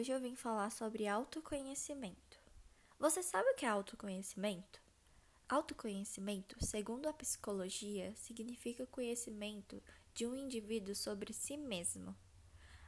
[0.00, 2.38] Hoje eu vim falar sobre autoconhecimento.
[2.96, 4.80] Você sabe o que é autoconhecimento?
[5.48, 9.82] Autoconhecimento, segundo a psicologia, significa conhecimento
[10.14, 12.16] de um indivíduo sobre si mesmo.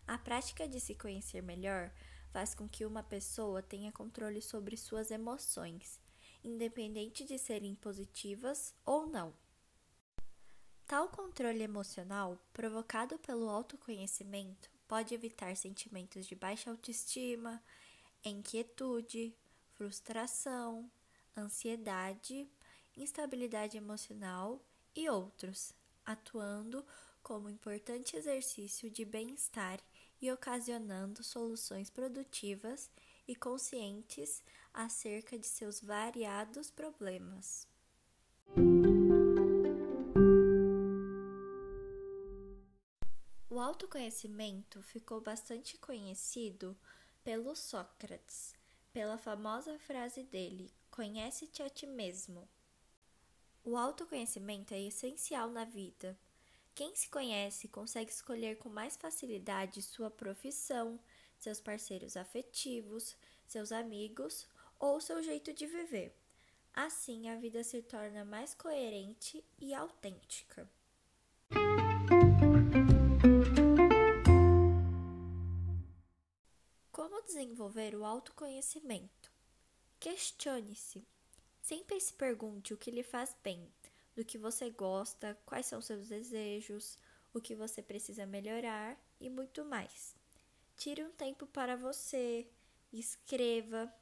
[0.07, 1.93] A prática de se conhecer melhor
[2.31, 6.01] faz com que uma pessoa tenha controle sobre suas emoções,
[6.45, 9.35] independente de serem positivas ou não.
[10.87, 17.63] Tal controle emocional, provocado pelo autoconhecimento, pode evitar sentimentos de baixa autoestima,
[18.25, 19.35] inquietude,
[19.73, 20.91] frustração,
[21.37, 22.49] ansiedade,
[22.97, 24.63] instabilidade emocional
[24.95, 25.73] e outros,
[26.05, 26.85] atuando
[27.23, 29.81] como importante exercício de bem-estar
[30.21, 32.91] e ocasionando soluções produtivas
[33.27, 34.43] e conscientes
[34.75, 37.67] acerca de seus variados problemas.
[43.55, 46.75] O autoconhecimento ficou bastante conhecido
[47.23, 48.55] pelo Sócrates,
[48.95, 52.49] pela famosa frase dele: Conhece-te a ti mesmo.
[53.63, 56.19] O autoconhecimento é essencial na vida.
[56.75, 60.99] Quem se conhece consegue escolher com mais facilidade sua profissão,
[61.39, 63.15] seus parceiros afetivos,
[63.47, 64.49] seus amigos
[64.81, 66.17] ou seu jeito de viver.
[66.73, 70.67] Assim, a vida se torna mais coerente e autêntica.
[77.03, 79.33] Como desenvolver o autoconhecimento?
[79.99, 81.05] Questione-se.
[81.61, 83.69] Sempre se pergunte o que lhe faz bem,
[84.15, 86.97] do que você gosta, quais são seus desejos,
[87.35, 90.15] o que você precisa melhorar e muito mais.
[90.77, 92.47] Tire um tempo para você,
[92.93, 93.93] escreva,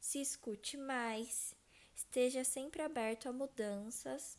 [0.00, 1.54] se escute mais,
[1.94, 4.36] esteja sempre aberto a mudanças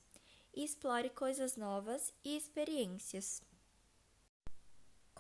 [0.54, 3.42] e explore coisas novas e experiências.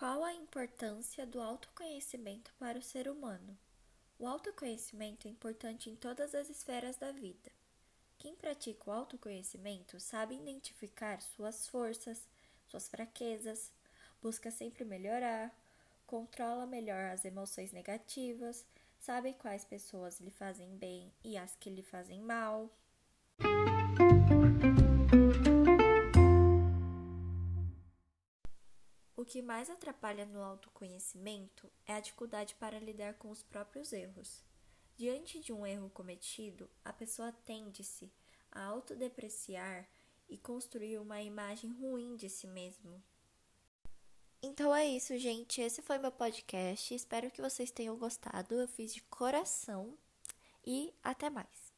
[0.03, 3.58] Qual a importância do autoconhecimento para o ser humano?
[4.19, 7.49] O autoconhecimento é importante em todas as esferas da vida.
[8.17, 12.27] Quem pratica o autoconhecimento sabe identificar suas forças,
[12.67, 13.71] suas fraquezas,
[14.21, 15.58] busca sempre melhorar,
[16.05, 18.65] controla melhor as emoções negativas,
[18.99, 22.69] sabe quais pessoas lhe fazem bem e as que lhe fazem mal.
[29.33, 34.44] Que mais atrapalha no autoconhecimento é a dificuldade para lidar com os próprios erros.
[34.95, 38.14] Diante de um erro cometido, a pessoa tende-se
[38.52, 39.89] a autodepreciar
[40.30, 43.04] e construir uma imagem ruim de si mesmo.
[44.39, 45.61] Então é isso, gente.
[45.61, 46.93] Esse foi meu podcast.
[46.93, 48.54] Espero que vocês tenham gostado.
[48.54, 49.98] Eu fiz de coração
[50.64, 51.73] e até mais.